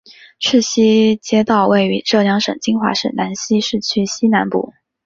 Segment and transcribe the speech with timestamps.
[0.39, 4.73] 赤溪街道位于浙江省金华市兰溪市区西南部。